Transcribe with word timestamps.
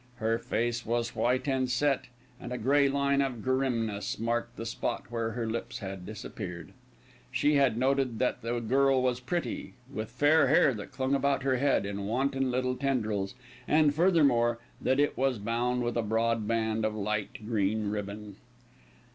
Her 0.15 0.39
face 0.39 0.83
was 0.83 1.15
white 1.15 1.47
and 1.47 1.69
set, 1.69 2.05
and 2.39 2.51
a 2.51 2.57
grey 2.57 2.89
line 2.89 3.21
of 3.21 3.43
grimness 3.43 4.17
marked 4.17 4.55
the 4.55 4.65
spot 4.65 5.11
where 5.11 5.33
her 5.33 5.45
lips 5.45 5.77
had 5.77 6.07
disappeared. 6.07 6.73
She 7.31 7.53
had 7.53 7.77
noted 7.77 8.17
that 8.17 8.41
the 8.41 8.59
girl 8.61 9.03
was 9.03 9.19
pretty, 9.19 9.75
with 9.93 10.09
fair 10.09 10.47
hair 10.47 10.73
that 10.73 10.89
clung 10.91 11.13
about 11.13 11.43
her 11.43 11.57
head 11.57 11.85
in 11.85 12.07
wanton 12.07 12.49
little 12.49 12.75
tendrils 12.75 13.35
and, 13.67 13.93
furthermore, 13.93 14.57
that 14.81 14.99
it 14.99 15.15
was 15.19 15.37
bound 15.37 15.83
with 15.83 15.95
a 15.95 16.01
broad 16.01 16.47
band 16.47 16.83
of 16.83 16.95
light 16.95 17.37
green 17.45 17.91
ribbon. 17.91 18.37